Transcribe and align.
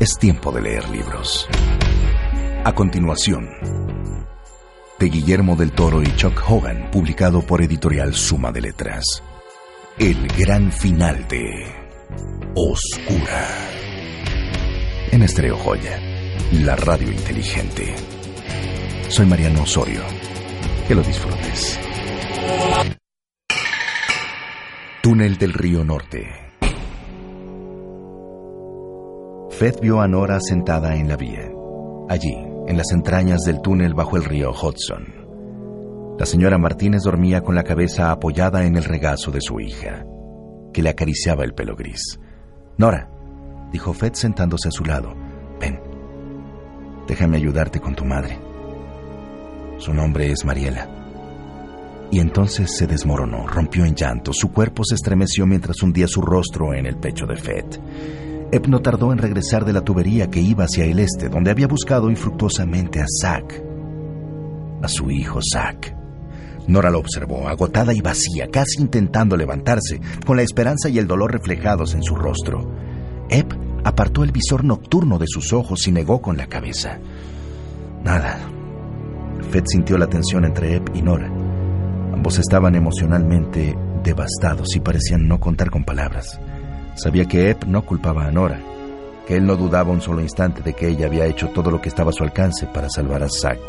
Es 0.00 0.16
tiempo 0.16 0.52
de 0.52 0.62
leer 0.62 0.88
libros. 0.90 1.48
A 2.64 2.72
continuación, 2.72 3.48
de 4.96 5.08
Guillermo 5.08 5.56
del 5.56 5.72
Toro 5.72 6.04
y 6.04 6.14
Chuck 6.14 6.40
Hogan, 6.48 6.88
publicado 6.92 7.42
por 7.42 7.62
editorial 7.62 8.14
Suma 8.14 8.52
de 8.52 8.60
Letras. 8.60 9.24
El 9.98 10.28
gran 10.28 10.70
final 10.70 11.26
de 11.26 11.66
Oscura. 12.54 13.48
En 15.10 15.24
Estreo 15.24 15.56
Joya, 15.56 15.98
la 16.52 16.76
radio 16.76 17.10
inteligente. 17.10 17.96
Soy 19.08 19.26
Mariano 19.26 19.62
Osorio. 19.62 20.02
Que 20.86 20.94
lo 20.94 21.02
disfrutes. 21.02 21.76
Túnel 25.02 25.36
del 25.38 25.54
Río 25.54 25.82
Norte. 25.82 26.47
Fed 29.58 29.80
vio 29.82 30.00
a 30.00 30.06
Nora 30.06 30.38
sentada 30.38 30.94
en 30.94 31.08
la 31.08 31.16
vía, 31.16 31.50
allí, 32.08 32.32
en 32.68 32.76
las 32.76 32.92
entrañas 32.92 33.40
del 33.40 33.60
túnel 33.60 33.92
bajo 33.92 34.16
el 34.16 34.24
río 34.24 34.52
Hudson. 34.52 36.16
La 36.16 36.26
señora 36.26 36.58
Martínez 36.58 37.02
dormía 37.02 37.40
con 37.40 37.56
la 37.56 37.64
cabeza 37.64 38.12
apoyada 38.12 38.64
en 38.66 38.76
el 38.76 38.84
regazo 38.84 39.32
de 39.32 39.40
su 39.40 39.58
hija, 39.58 40.04
que 40.72 40.80
le 40.80 40.90
acariciaba 40.90 41.42
el 41.42 41.54
pelo 41.54 41.74
gris. 41.74 42.20
Nora, 42.76 43.10
dijo 43.72 43.92
Fed 43.94 44.12
sentándose 44.12 44.68
a 44.68 44.70
su 44.70 44.84
lado, 44.84 45.16
ven, 45.60 45.80
déjame 47.08 47.38
ayudarte 47.38 47.80
con 47.80 47.96
tu 47.96 48.04
madre. 48.04 48.38
Su 49.78 49.92
nombre 49.92 50.30
es 50.30 50.44
Mariela. 50.44 50.88
Y 52.12 52.20
entonces 52.20 52.76
se 52.76 52.86
desmoronó, 52.86 53.48
rompió 53.48 53.84
en 53.84 53.96
llanto, 53.96 54.32
su 54.32 54.52
cuerpo 54.52 54.84
se 54.84 54.94
estremeció 54.94 55.46
mientras 55.46 55.82
hundía 55.82 56.06
su 56.06 56.22
rostro 56.22 56.74
en 56.74 56.86
el 56.86 56.96
pecho 56.96 57.26
de 57.26 57.36
Fed. 57.36 57.64
Ep 58.50 58.66
no 58.66 58.80
tardó 58.80 59.12
en 59.12 59.18
regresar 59.18 59.66
de 59.66 59.74
la 59.74 59.82
tubería 59.82 60.30
que 60.30 60.40
iba 60.40 60.64
hacia 60.64 60.86
el 60.86 61.00
este, 61.00 61.28
donde 61.28 61.50
había 61.50 61.66
buscado 61.66 62.10
infructuosamente 62.10 63.00
a 63.00 63.06
Zack, 63.20 63.62
a 64.82 64.88
su 64.88 65.10
hijo 65.10 65.40
Zack. 65.52 65.94
Nora 66.66 66.90
lo 66.90 66.98
observó, 66.98 67.46
agotada 67.48 67.92
y 67.92 68.00
vacía, 68.00 68.48
casi 68.50 68.80
intentando 68.80 69.36
levantarse, 69.36 70.00
con 70.24 70.36
la 70.36 70.42
esperanza 70.42 70.88
y 70.88 70.98
el 70.98 71.06
dolor 71.06 71.32
reflejados 71.32 71.94
en 71.94 72.02
su 72.02 72.14
rostro. 72.14 72.70
Ep 73.28 73.52
apartó 73.84 74.24
el 74.24 74.32
visor 74.32 74.64
nocturno 74.64 75.18
de 75.18 75.26
sus 75.28 75.52
ojos 75.52 75.86
y 75.86 75.92
negó 75.92 76.22
con 76.22 76.36
la 76.36 76.46
cabeza. 76.46 76.98
Nada. 78.02 78.38
Fed 79.50 79.64
sintió 79.66 79.98
la 79.98 80.06
tensión 80.06 80.44
entre 80.44 80.76
Ep 80.76 80.90
y 80.94 81.02
Nora. 81.02 81.30
Ambos 82.12 82.38
estaban 82.38 82.74
emocionalmente 82.74 83.76
devastados 84.02 84.74
y 84.74 84.80
parecían 84.80 85.28
no 85.28 85.38
contar 85.38 85.70
con 85.70 85.84
palabras. 85.84 86.38
Sabía 86.98 87.26
que 87.26 87.48
Ep 87.48 87.62
no 87.64 87.82
culpaba 87.82 88.26
a 88.26 88.32
Nora, 88.32 88.58
que 89.24 89.36
él 89.36 89.46
no 89.46 89.54
dudaba 89.54 89.92
un 89.92 90.00
solo 90.00 90.20
instante 90.20 90.62
de 90.62 90.72
que 90.72 90.88
ella 90.88 91.06
había 91.06 91.26
hecho 91.26 91.48
todo 91.50 91.70
lo 91.70 91.80
que 91.80 91.88
estaba 91.88 92.10
a 92.10 92.12
su 92.12 92.24
alcance 92.24 92.66
para 92.66 92.90
salvar 92.90 93.22
a 93.22 93.28
Zack, 93.28 93.60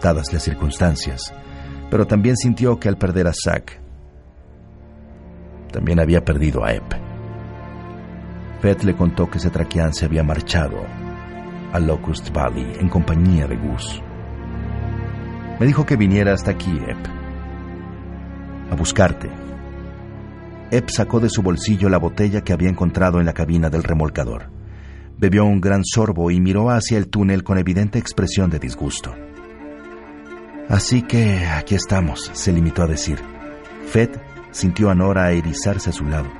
dadas 0.00 0.32
las 0.32 0.44
circunstancias, 0.44 1.34
pero 1.90 2.06
también 2.06 2.36
sintió 2.36 2.78
que 2.78 2.88
al 2.88 2.96
perder 2.96 3.26
a 3.26 3.32
Zack, 3.32 3.80
también 5.72 5.98
había 5.98 6.24
perdido 6.24 6.64
a 6.64 6.72
Ep. 6.72 6.94
Fett 8.60 8.84
le 8.84 8.94
contó 8.94 9.28
que 9.28 9.40
Setrakian 9.40 9.92
se 9.92 10.04
había 10.04 10.22
marchado 10.22 10.78
a 11.72 11.80
Locust 11.80 12.32
Valley 12.32 12.74
en 12.78 12.88
compañía 12.88 13.48
de 13.48 13.56
Gus. 13.56 14.00
Me 15.58 15.66
dijo 15.66 15.84
que 15.84 15.96
viniera 15.96 16.34
hasta 16.34 16.52
aquí, 16.52 16.80
Ep, 16.86 16.98
a 18.70 18.76
buscarte 18.76 19.28
Ep 20.72 20.88
sacó 20.88 21.18
de 21.18 21.28
su 21.28 21.42
bolsillo 21.42 21.88
la 21.88 21.98
botella 21.98 22.42
que 22.42 22.52
había 22.52 22.68
encontrado 22.68 23.18
en 23.18 23.26
la 23.26 23.32
cabina 23.32 23.70
del 23.70 23.82
remolcador. 23.82 24.50
Bebió 25.18 25.44
un 25.44 25.60
gran 25.60 25.84
sorbo 25.84 26.30
y 26.30 26.40
miró 26.40 26.70
hacia 26.70 26.96
el 26.96 27.08
túnel 27.08 27.42
con 27.42 27.58
evidente 27.58 27.98
expresión 27.98 28.50
de 28.50 28.60
disgusto. 28.60 29.12
Así 30.68 31.02
que 31.02 31.44
aquí 31.44 31.74
estamos, 31.74 32.30
se 32.34 32.52
limitó 32.52 32.84
a 32.84 32.86
decir. 32.86 33.18
Fed 33.88 34.10
sintió 34.52 34.90
a 34.90 34.94
Nora 34.94 35.32
erizarse 35.32 35.90
a 35.90 35.92
su 35.92 36.04
lado. 36.04 36.30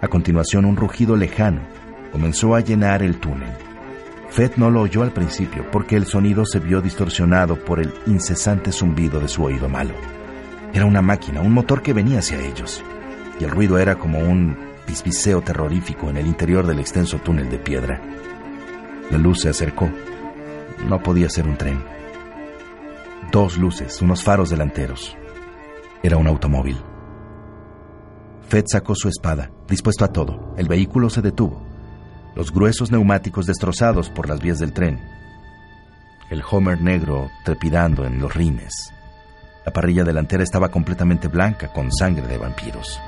A 0.00 0.06
continuación, 0.06 0.64
un 0.64 0.76
rugido 0.76 1.16
lejano 1.16 1.62
comenzó 2.12 2.54
a 2.54 2.60
llenar 2.60 3.02
el 3.02 3.18
túnel. 3.18 3.52
Fed 4.30 4.52
no 4.56 4.70
lo 4.70 4.82
oyó 4.82 5.02
al 5.02 5.12
principio 5.12 5.68
porque 5.72 5.96
el 5.96 6.06
sonido 6.06 6.46
se 6.46 6.60
vio 6.60 6.80
distorsionado 6.80 7.56
por 7.64 7.80
el 7.80 7.92
incesante 8.06 8.70
zumbido 8.70 9.18
de 9.18 9.26
su 9.26 9.42
oído 9.42 9.68
malo. 9.68 9.94
Era 10.72 10.86
una 10.86 11.02
máquina, 11.02 11.40
un 11.40 11.52
motor 11.52 11.82
que 11.82 11.92
venía 11.92 12.20
hacia 12.20 12.40
ellos 12.40 12.82
y 13.38 13.44
el 13.44 13.50
ruido 13.50 13.78
era 13.78 13.96
como 13.98 14.18
un 14.18 14.56
pispiceo 14.86 15.42
terrorífico 15.42 16.10
en 16.10 16.16
el 16.16 16.26
interior 16.26 16.66
del 16.66 16.80
extenso 16.80 17.18
túnel 17.18 17.50
de 17.50 17.58
piedra. 17.58 18.00
La 19.10 19.18
luz 19.18 19.40
se 19.40 19.48
acercó. 19.48 19.90
No 20.88 21.02
podía 21.02 21.28
ser 21.28 21.46
un 21.46 21.56
tren. 21.56 21.82
Dos 23.30 23.56
luces, 23.56 24.02
unos 24.02 24.22
faros 24.22 24.50
delanteros. 24.50 25.16
Era 26.02 26.16
un 26.16 26.26
automóvil. 26.26 26.76
Fed 28.48 28.64
sacó 28.66 28.94
su 28.94 29.08
espada, 29.08 29.50
dispuesto 29.68 30.04
a 30.04 30.08
todo. 30.08 30.54
El 30.58 30.68
vehículo 30.68 31.08
se 31.08 31.22
detuvo. 31.22 31.62
Los 32.34 32.52
gruesos 32.52 32.90
neumáticos 32.90 33.46
destrozados 33.46 34.10
por 34.10 34.28
las 34.28 34.40
vías 34.40 34.58
del 34.58 34.72
tren. 34.72 35.00
El 36.30 36.42
Homer 36.50 36.80
negro 36.80 37.30
trepidando 37.44 38.04
en 38.04 38.18
los 38.18 38.34
rines. 38.34 38.92
La 39.64 39.72
parrilla 39.72 40.02
delantera 40.02 40.42
estaba 40.42 40.70
completamente 40.70 41.28
blanca 41.28 41.72
con 41.72 41.92
sangre 41.92 42.26
de 42.26 42.38
vampiros. 42.38 43.00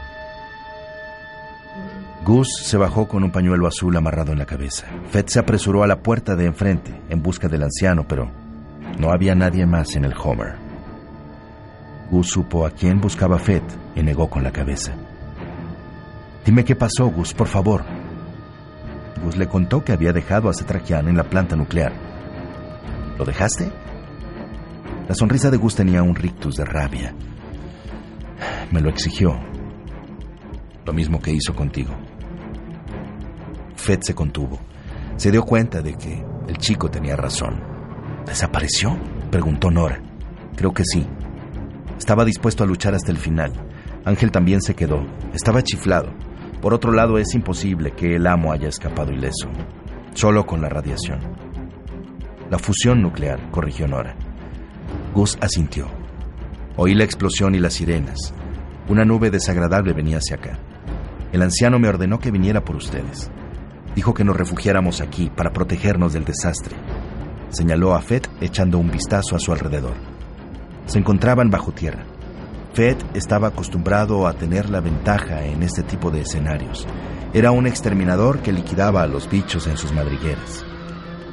Gus 2.25 2.49
se 2.63 2.79
bajó 2.79 3.07
con 3.07 3.23
un 3.23 3.31
pañuelo 3.31 3.67
azul 3.67 3.95
amarrado 3.95 4.33
en 4.33 4.39
la 4.39 4.47
cabeza. 4.47 4.87
Fed 5.11 5.27
se 5.27 5.39
apresuró 5.39 5.83
a 5.83 5.87
la 5.87 6.01
puerta 6.03 6.35
de 6.35 6.47
enfrente 6.47 6.99
en 7.11 7.23
busca 7.23 7.49
del 7.49 7.65
anciano, 7.65 8.09
pero 8.09 8.31
no 8.99 9.11
había 9.11 9.35
nadie 9.35 9.67
más 9.67 9.95
en 9.95 10.07
el 10.07 10.15
Homer. 10.17 10.55
Gus 12.11 12.29
supo 12.29 12.65
a 12.65 12.71
quién 12.71 12.99
buscaba 12.99 13.39
Fed 13.39 13.63
y 13.95 14.03
negó 14.03 14.31
con 14.31 14.43
la 14.43 14.53
cabeza. 14.53 14.95
Dime 16.47 16.65
qué 16.65 16.75
pasó, 16.75 17.09
Gus, 17.09 17.35
por 17.35 17.47
favor. 17.47 17.85
Gus 19.23 19.37
le 19.37 19.47
contó 19.47 19.85
que 19.85 19.93
había 19.93 20.15
dejado 20.15 20.49
a 20.49 20.55
Cetrakian 20.55 21.09
en 21.09 21.19
la 21.19 21.25
planta 21.25 21.57
nuclear. 21.57 21.93
¿Lo 23.19 23.27
dejaste? 23.27 23.71
La 25.09 25.15
sonrisa 25.15 25.51
de 25.51 25.59
Gus 25.59 25.75
tenía 25.75 26.03
un 26.03 26.15
rictus 26.15 26.57
de 26.57 26.65
rabia. 26.65 27.15
Me 28.71 28.81
lo 28.81 28.89
exigió. 28.89 29.39
Lo 30.87 30.93
mismo 30.95 31.21
que 31.21 31.33
hizo 31.33 31.55
contigo. 31.55 31.95
Fed 33.85 34.01
se 34.01 34.15
contuvo. 34.15 34.59
Se 35.17 35.31
dio 35.31 35.43
cuenta 35.43 35.83
de 35.83 35.95
que 35.95 36.25
el 36.49 36.57
chico 36.57 36.91
tenía 36.91 37.17
razón. 37.17 37.63
¿Desapareció? 38.25 38.99
preguntó 39.31 39.71
Nora. 39.71 40.01
Creo 40.57 40.73
que 40.73 40.85
sí. 40.87 41.07
Estaba 41.99 42.25
dispuesto 42.25 42.65
a 42.65 42.67
luchar 42.67 42.95
hasta 42.95 43.13
el 43.13 43.19
final. 43.19 43.53
Ángel 44.07 44.31
también 44.31 44.63
se 44.63 44.75
quedó. 44.75 45.05
Estaba 45.35 45.63
chiflado. 45.63 46.15
Por 46.63 46.73
otro 46.73 46.93
lado, 46.93 47.19
es 47.19 47.35
imposible 47.35 47.91
que 47.91 48.17
el 48.17 48.27
amo 48.27 48.53
haya 48.53 48.69
escapado 48.69 49.13
ileso. 49.13 49.51
Solo 50.15 50.47
con 50.47 50.63
la 50.63 50.71
radiación. 50.71 51.21
La 52.51 52.59
fusión 52.59 53.03
nuclear, 53.03 53.51
corrigió 53.51 53.87
Nora. 53.87 54.17
Gus 55.13 55.37
asintió. 55.43 55.89
Oí 56.77 56.95
la 56.95 57.05
explosión 57.05 57.55
y 57.55 57.59
las 57.59 57.75
sirenas. 57.75 58.33
Una 58.89 59.05
nube 59.05 59.31
desagradable 59.31 59.93
venía 59.93 60.17
hacia 60.17 60.37
acá. 60.37 60.59
El 61.33 61.43
anciano 61.43 61.79
me 61.79 61.89
ordenó 61.89 62.19
que 62.19 62.31
viniera 62.31 62.65
por 62.65 62.77
ustedes. 62.77 63.31
Dijo 63.95 64.15
que 64.15 64.25
nos 64.25 64.37
refugiáramos 64.37 65.01
aquí 65.01 65.31
para 65.35 65.53
protegernos 65.53 66.13
del 66.13 66.25
desastre. 66.25 66.77
Señaló 67.51 67.95
a 67.95 68.01
Fed 68.01 68.23
echando 68.41 68.79
un 68.79 68.91
vistazo 68.91 69.37
a 69.37 69.39
su 69.39 69.53
alrededor. 69.53 69.95
Se 70.87 70.99
encontraban 70.99 71.51
bajo 71.51 71.73
tierra. 71.73 72.05
Fed 72.75 72.97
estaba 73.15 73.49
acostumbrado 73.49 74.27
a 74.27 74.33
tener 74.33 74.69
la 74.69 74.81
ventaja 74.81 75.45
en 75.45 75.63
este 75.63 75.85
tipo 75.85 76.11
de 76.11 76.23
escenarios. 76.23 76.87
Era 77.33 77.53
un 77.53 77.67
exterminador 77.67 78.41
que 78.41 78.53
liquidaba 78.53 79.03
a 79.03 79.07
los 79.07 79.31
bichos 79.31 79.69
en 79.69 79.77
sus 79.77 79.93
madrigueras. 79.93 80.65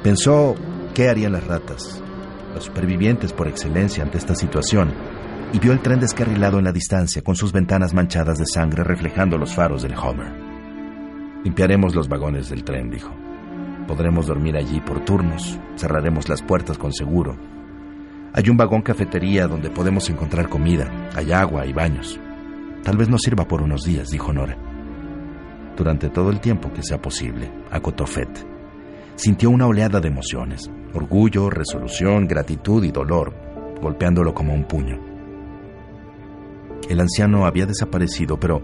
Pensó 0.04 0.54
qué 0.94 1.08
harían 1.08 1.32
las 1.32 1.46
ratas, 1.46 2.02
los 2.54 2.64
supervivientes 2.64 3.32
por 3.32 3.48
excelencia 3.48 4.04
ante 4.04 4.18
esta 4.18 4.36
situación, 4.36 4.94
y 5.52 5.58
vio 5.58 5.72
el 5.72 5.80
tren 5.80 6.00
descarrilado 6.00 6.58
en 6.58 6.64
la 6.64 6.72
distancia 6.72 7.22
con 7.22 7.34
sus 7.34 7.52
ventanas 7.52 7.92
manchadas 7.92 8.38
de 8.38 8.46
sangre 8.46 8.84
reflejando 8.84 9.36
los 9.36 9.54
faros 9.54 9.82
del 9.82 9.94
Homer. 9.96 10.41
Limpiaremos 11.44 11.94
los 11.94 12.08
vagones 12.08 12.48
del 12.50 12.64
tren, 12.64 12.90
dijo. 12.90 13.12
Podremos 13.86 14.26
dormir 14.26 14.56
allí 14.56 14.80
por 14.80 15.04
turnos, 15.04 15.58
cerraremos 15.76 16.28
las 16.28 16.40
puertas 16.42 16.78
con 16.78 16.92
seguro. 16.92 17.36
Hay 18.32 18.48
un 18.48 18.56
vagón 18.56 18.82
cafetería 18.82 19.46
donde 19.46 19.68
podemos 19.68 20.08
encontrar 20.08 20.48
comida, 20.48 21.10
hay 21.14 21.32
agua 21.32 21.66
y 21.66 21.72
baños. 21.72 22.18
Tal 22.82 22.96
vez 22.96 23.08
nos 23.08 23.22
sirva 23.22 23.46
por 23.46 23.60
unos 23.60 23.84
días, 23.84 24.08
dijo 24.08 24.32
Nora. 24.32 24.56
Durante 25.76 26.10
todo 26.10 26.30
el 26.30 26.40
tiempo 26.40 26.72
que 26.72 26.82
sea 26.82 27.00
posible, 27.00 27.50
acotó 27.70 28.06
Fett. 28.06 28.46
Sintió 29.16 29.50
una 29.50 29.66
oleada 29.66 30.00
de 30.00 30.08
emociones, 30.08 30.70
orgullo, 30.94 31.50
resolución, 31.50 32.26
gratitud 32.26 32.84
y 32.84 32.90
dolor, 32.90 33.34
golpeándolo 33.80 34.32
como 34.32 34.54
un 34.54 34.64
puño. 34.64 34.98
El 36.88 37.00
anciano 37.00 37.46
había 37.46 37.66
desaparecido, 37.66 38.38
pero 38.38 38.62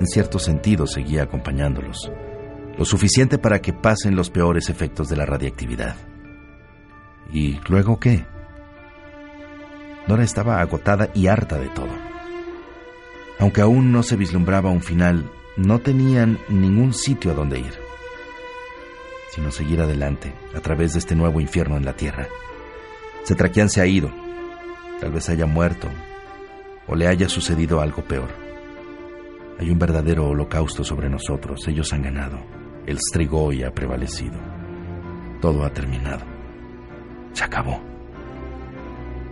en 0.00 0.06
cierto 0.06 0.38
sentido 0.38 0.86
seguía 0.86 1.22
acompañándolos, 1.22 2.10
lo 2.76 2.84
suficiente 2.84 3.38
para 3.38 3.60
que 3.60 3.72
pasen 3.72 4.16
los 4.16 4.30
peores 4.30 4.68
efectos 4.68 5.08
de 5.08 5.16
la 5.16 5.26
radiactividad. 5.26 5.96
¿Y 7.32 7.60
luego 7.68 7.98
qué? 8.00 8.26
Nora 10.06 10.24
estaba 10.24 10.60
agotada 10.60 11.08
y 11.14 11.28
harta 11.28 11.58
de 11.58 11.68
todo. 11.68 11.88
Aunque 13.38 13.62
aún 13.62 13.92
no 13.92 14.02
se 14.02 14.16
vislumbraba 14.16 14.70
un 14.70 14.82
final, 14.82 15.30
no 15.56 15.78
tenían 15.80 16.38
ningún 16.48 16.92
sitio 16.92 17.30
a 17.30 17.34
donde 17.34 17.60
ir, 17.60 17.72
sino 19.30 19.50
seguir 19.50 19.80
adelante 19.80 20.34
a 20.54 20.60
través 20.60 20.92
de 20.92 20.98
este 20.98 21.14
nuevo 21.14 21.40
infierno 21.40 21.76
en 21.76 21.84
la 21.84 21.94
Tierra. 21.94 22.28
Setraquian 23.24 23.70
se 23.70 23.80
ha 23.80 23.86
ido, 23.86 24.10
tal 25.00 25.12
vez 25.12 25.28
haya 25.28 25.46
muerto, 25.46 25.88
o 26.86 26.94
le 26.94 27.06
haya 27.06 27.28
sucedido 27.28 27.80
algo 27.80 28.02
peor. 28.04 28.43
Hay 29.58 29.70
un 29.70 29.78
verdadero 29.78 30.28
holocausto 30.28 30.84
sobre 30.84 31.08
nosotros. 31.08 31.66
Ellos 31.68 31.92
han 31.92 32.02
ganado. 32.02 32.38
El 32.86 32.98
Strigoi 32.98 33.62
ha 33.62 33.72
prevalecido. 33.72 34.38
Todo 35.40 35.64
ha 35.64 35.70
terminado. 35.70 36.24
Se 37.32 37.44
acabó. 37.44 37.80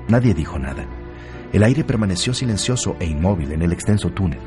Nadie 0.08 0.34
dijo 0.34 0.58
nada. 0.58 0.86
El 1.52 1.62
aire 1.62 1.84
permaneció 1.84 2.32
silencioso 2.32 2.96
e 2.98 3.06
inmóvil 3.06 3.52
en 3.52 3.62
el 3.62 3.72
extenso 3.72 4.10
túnel. 4.10 4.40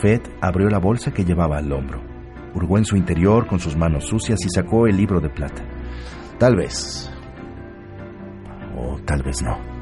Fed 0.00 0.20
abrió 0.40 0.68
la 0.68 0.78
bolsa 0.78 1.12
que 1.12 1.24
llevaba 1.24 1.58
al 1.58 1.72
hombro, 1.72 2.00
hurgó 2.54 2.78
en 2.78 2.84
su 2.84 2.96
interior 2.96 3.46
con 3.46 3.58
sus 3.58 3.76
manos 3.76 4.04
sucias 4.04 4.38
y 4.44 4.48
sacó 4.48 4.86
el 4.86 4.96
libro 4.96 5.20
de 5.20 5.28
plata. 5.28 5.62
Tal 6.38 6.56
vez. 6.56 7.10
O 8.76 8.98
tal 9.04 9.22
vez 9.22 9.42
no. 9.42 9.77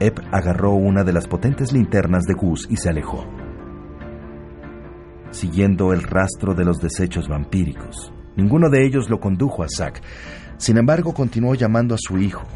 Ebb 0.00 0.22
agarró 0.32 0.72
una 0.72 1.04
de 1.04 1.12
las 1.12 1.28
potentes 1.28 1.74
linternas 1.74 2.24
de 2.24 2.32
Gus 2.32 2.66
y 2.70 2.78
se 2.78 2.88
alejó, 2.88 3.26
siguiendo 5.30 5.92
el 5.92 6.02
rastro 6.02 6.54
de 6.54 6.64
los 6.64 6.78
desechos 6.78 7.28
vampíricos. 7.28 8.10
Ninguno 8.34 8.70
de 8.70 8.86
ellos 8.86 9.10
lo 9.10 9.20
condujo 9.20 9.62
a 9.62 9.68
Zack. 9.68 10.02
Sin 10.56 10.78
embargo, 10.78 11.12
continuó 11.12 11.54
llamando 11.54 11.94
a 11.94 11.98
su 11.98 12.16
hijo, 12.16 12.46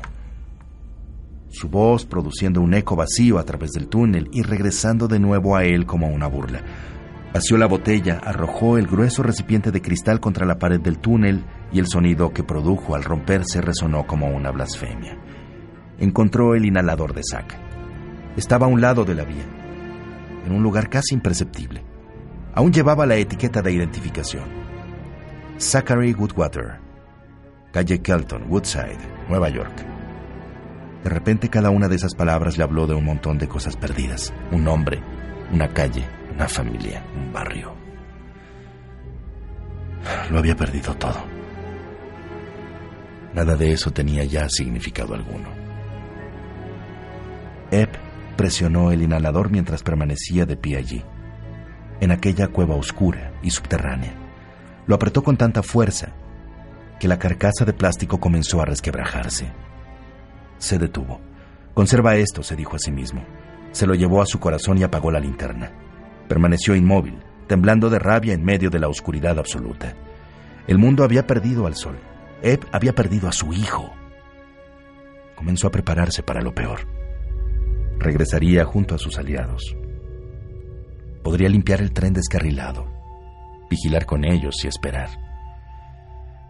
su 1.51 1.69
voz 1.69 2.07
produciendo 2.07 2.63
un 2.63 2.73
eco 2.73 2.97
vacío 2.97 3.39
a 3.39 3.45
través 3.45 3.73
del 3.73 3.89
túnel 3.89 4.29
y 4.33 4.43
regresando 4.43 5.07
de 5.07 5.21
nuevo 5.21 5.55
a 5.55 5.65
él 5.65 5.85
como 5.85 6.09
una 6.09 6.29
burla. 6.29 6.63
Vació 7.35 7.59
la 7.59 7.67
botella, 7.67 8.21
arrojó 8.25 8.79
el 8.79 8.87
grueso 8.87 9.23
recipiente 9.23 9.71
de 9.71 9.83
cristal 9.83 10.19
contra 10.19 10.47
la 10.47 10.59
pared 10.59 10.81
del 10.81 10.99
túnel 10.99 11.45
y 11.73 11.79
el 11.79 11.89
sonido 11.89 12.33
que 12.33 12.43
produjo 12.43 12.95
al 12.95 13.05
romperse 13.05 13.61
resonó 13.61 14.07
como 14.07 14.29
una 14.29 14.51
blasfemia 14.51 15.19
encontró 16.05 16.55
el 16.55 16.65
inhalador 16.65 17.15
de 17.15 17.23
Zack. 17.29 17.59
Estaba 18.37 18.67
a 18.67 18.69
un 18.69 18.81
lado 18.81 19.05
de 19.05 19.15
la 19.15 19.25
vía, 19.25 19.45
en 20.47 20.53
un 20.53 20.63
lugar 20.63 20.89
casi 20.89 21.15
imperceptible. 21.15 21.83
Aún 22.55 22.73
llevaba 22.73 23.07
la 23.07 23.17
etiqueta 23.17 23.63
de 23.63 23.73
identificación. 23.73 24.45
Zachary 25.59 26.13
Woodwater, 26.15 26.79
calle 27.73 28.01
Kelton, 28.01 28.45
Woodside, 28.49 28.99
Nueva 29.29 29.49
York. 29.49 29.85
De 31.03 31.11
repente 31.11 31.49
cada 31.49 31.71
una 31.71 31.89
de 31.89 31.97
esas 31.97 32.15
palabras 32.15 32.57
le 32.57 32.65
habló 32.65 32.87
de 32.87 32.95
un 32.95 33.05
montón 33.05 33.39
de 33.39 33.49
cosas 33.49 33.77
perdidas. 33.77 34.33
Un 34.53 34.65
nombre, 34.65 35.03
una 35.53 35.69
calle, 35.69 36.05
una 36.35 36.49
familia, 36.49 37.05
un 37.15 37.33
barrio. 37.33 37.75
Lo 40.31 40.39
había 40.39 40.57
perdido 40.57 40.95
todo. 40.95 41.25
Nada 43.35 43.57
de 43.57 43.73
eso 43.73 43.91
tenía 43.91 44.25
ya 44.25 44.49
significado 44.49 45.15
alguno. 45.15 45.64
Ebb 47.75 47.91
presionó 48.37 48.93
el 48.93 49.03
inhalador 49.03 49.51
mientras 49.51 49.83
permanecía 49.83 50.47
de 50.47 50.57
pie 50.57 50.77
allí, 50.77 51.03
en 52.01 52.13
aquella 52.13 52.47
cueva 52.47 52.77
oscura 52.77 53.33
y 53.43 53.51
subterránea. 53.51 54.15
Lo 54.87 54.95
apretó 54.95 55.25
con 55.25 55.37
tanta 55.37 55.65
fuerza 55.65 56.13
que 57.01 57.09
la 57.09 57.19
carcasa 57.19 57.65
de 57.65 57.73
plástico 57.73 58.21
comenzó 58.21 58.63
a 58.63 58.65
resquebrajarse. 58.65 59.51
Se 60.59 60.79
detuvo. 60.79 61.21
Conserva 61.75 62.15
esto, 62.15 62.45
se 62.45 62.55
dijo 62.55 62.77
a 62.77 62.79
sí 62.79 62.93
mismo. 62.93 63.25
Se 63.73 63.87
lo 63.87 63.95
llevó 63.95 64.23
a 64.23 64.27
su 64.27 64.39
corazón 64.39 64.79
y 64.79 64.85
apagó 64.85 65.11
la 65.11 65.19
linterna. 65.19 65.73
Permaneció 66.29 66.77
inmóvil, 66.77 67.25
temblando 67.49 67.91
de 67.91 67.99
rabia 67.99 68.35
en 68.35 68.45
medio 68.45 68.71
de 68.71 68.79
la 68.79 68.87
oscuridad 68.87 69.37
absoluta. 69.37 69.95
El 70.69 70.79
mundo 70.79 71.03
había 71.03 71.27
perdido 71.27 71.67
al 71.67 71.75
sol. 71.75 71.99
Ebb 72.41 72.67
había 72.71 72.95
perdido 72.95 73.29
a 73.29 73.33
su 73.33 73.53
hijo. 73.53 73.93
Comenzó 75.35 75.67
a 75.67 75.73
prepararse 75.73 76.23
para 76.23 76.41
lo 76.41 76.55
peor 76.55 76.94
regresaría 77.99 78.65
junto 78.65 78.95
a 78.95 78.99
sus 78.99 79.19
aliados. 79.19 79.77
Podría 81.23 81.49
limpiar 81.49 81.81
el 81.81 81.93
tren 81.93 82.13
descarrilado, 82.13 82.87
vigilar 83.71 84.07
con 84.07 84.25
ellos 84.25 84.65
y 84.65 84.69
esperar. 84.69 85.09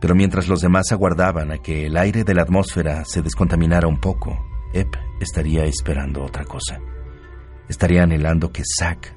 Pero 0.00 0.14
mientras 0.14 0.49
los 0.49 0.61
demás 0.61 0.92
aguardaban 0.92 1.52
a 1.52 1.59
que 1.59 1.87
el 1.87 1.97
aire 1.97 2.25
de 2.25 2.35
la 2.35 2.42
atmósfera 2.42 3.04
se 3.04 3.23
descontaminara 3.23 3.88
un 3.88 4.00
poco, 4.00 4.37
Ep 4.73 4.95
estaría 5.21 5.64
esperando 5.64 6.25
otra 6.25 6.45
cosa. 6.45 6.78
Estaría 7.68 8.02
anhelando 8.02 8.52
que 8.52 8.62
Zack 8.64 9.16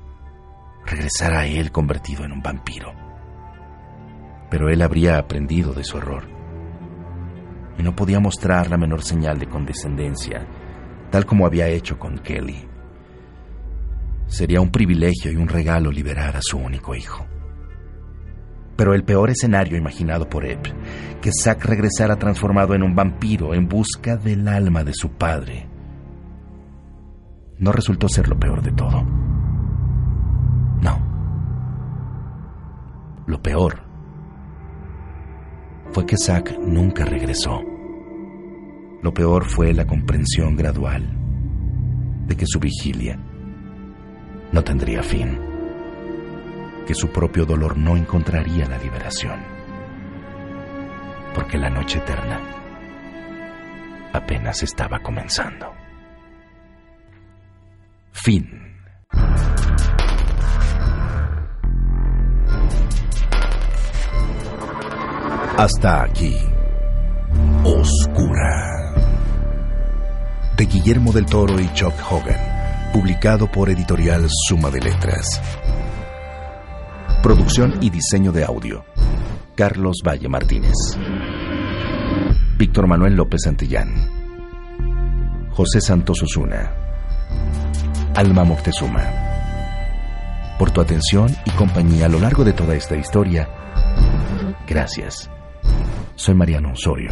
regresara 0.86 1.40
a 1.42 1.46
él 1.48 1.72
convertido 1.72 2.24
en 2.24 2.32
un 2.32 2.42
vampiro. 2.42 2.94
Pero 4.50 4.70
él 4.70 4.82
habría 4.82 5.18
aprendido 5.18 5.74
de 5.74 5.84
su 5.84 5.98
error 5.98 6.38
y 7.78 7.84
no 7.84 7.96
podía 7.96 8.20
mostrar 8.20 8.70
la 8.70 8.78
menor 8.78 9.04
señal 9.04 9.38
de 9.40 9.48
condescendencia 9.48 10.48
tal 11.10 11.26
como 11.26 11.46
había 11.46 11.68
hecho 11.68 11.98
con 11.98 12.18
Kelly. 12.20 12.68
Sería 14.28 14.62
un 14.62 14.72
privilegio 14.72 15.32
y 15.32 15.36
un 15.36 15.48
regalo 15.48 15.92
liberar 15.92 16.36
a 16.36 16.42
su 16.42 16.58
único 16.58 16.96
hijo. 16.96 17.26
Pero 18.76 18.94
el 18.94 19.04
peor 19.04 19.30
escenario 19.30 19.78
imaginado 19.78 20.30
por 20.30 20.46
Ebb, 20.46 20.74
que 21.22 21.32
Zack 21.32 21.66
regresara 21.66 22.18
transformado 22.18 22.76
en 22.76 22.84
un 22.84 22.96
vampiro 22.96 23.54
en 23.54 23.68
busca 23.68 24.18
del 24.18 24.48
alma 24.48 24.84
de 24.84 24.94
su 24.94 25.12
padre, 25.12 25.68
no 27.58 27.72
resultó 27.72 28.08
ser 28.08 28.28
lo 28.28 28.38
peor 28.38 28.62
de 28.62 28.72
todo. 28.72 29.04
No. 30.82 31.08
Lo 33.26 33.42
peor 33.42 33.82
fue 35.92 36.06
que 36.06 36.18
Zack 36.18 36.60
nunca 36.60 37.06
regresó. 37.06 37.77
Lo 39.02 39.14
peor 39.14 39.46
fue 39.46 39.74
la 39.74 39.86
comprensión 39.86 40.56
gradual 40.56 41.08
de 42.26 42.36
que 42.36 42.46
su 42.48 42.60
vigilia 42.60 43.18
no 44.52 44.64
tendría 44.64 45.04
fin, 45.04 45.40
que 46.86 46.96
su 46.96 47.10
propio 47.10 47.46
dolor 47.46 47.78
no 47.78 47.96
encontraría 47.96 48.68
la 48.68 48.78
liberación, 48.78 49.40
porque 51.36 51.58
la 51.58 51.70
noche 51.70 52.00
eterna 52.00 52.42
apenas 54.14 54.64
estaba 54.64 55.00
comenzando. 55.00 55.72
Fin. 58.12 58.50
Hasta 65.58 66.04
aquí. 66.04 66.36
Oscura 67.64 68.77
de 70.58 70.66
Guillermo 70.66 71.12
del 71.12 71.28
Toro 71.28 71.60
y 71.60 71.72
Chuck 71.74 71.94
Hogan, 72.10 72.92
publicado 72.92 73.50
por 73.50 73.70
Editorial 73.70 74.28
Suma 74.48 74.72
de 74.72 74.82
Letras. 74.82 75.40
Producción 77.22 77.76
y 77.80 77.92
diseño 77.92 78.32
de 78.32 78.44
audio. 78.44 78.84
Carlos 79.56 79.98
Valle 80.06 80.28
Martínez. 80.28 80.74
Víctor 82.58 82.88
Manuel 82.88 83.16
López 83.16 83.42
Santillán. 83.44 83.94
José 85.52 85.80
Santos 85.80 86.24
Osuna. 86.24 86.74
Alma 88.16 88.44
Moctezuma. 88.44 89.04
Por 90.58 90.72
tu 90.72 90.82
atención 90.82 91.36
y 91.46 91.52
compañía 91.52 92.08
a 92.08 92.10
lo 92.10 92.20
largo 92.20 92.44
de 92.44 92.54
toda 92.54 92.74
esta 92.74 92.96
historia, 92.96 93.48
gracias. 94.68 95.30
Soy 96.16 96.34
Mariano 96.34 96.72
Osorio. 96.72 97.12